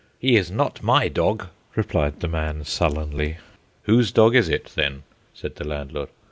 "He 0.17 0.35
is 0.35 0.49
not 0.49 0.81
my 0.81 1.09
dog," 1.09 1.45
replied 1.75 2.21
the 2.21 2.27
man 2.27 2.63
sullenly. 2.63 3.37
"Whose 3.83 4.11
dog 4.11 4.35
is 4.35 4.49
it 4.49 4.71
then?" 4.75 5.03
said 5.31 5.57
the 5.57 5.63
landlord. 5.63 6.09